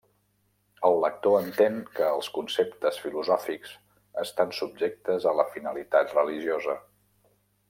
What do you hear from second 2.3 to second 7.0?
conceptes filosòfics estan subjectes a la finalitat religiosa.